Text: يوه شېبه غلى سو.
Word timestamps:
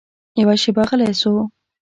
يوه 0.41 0.55
شېبه 0.61 0.83
غلى 0.89 1.09
سو. 1.21 1.33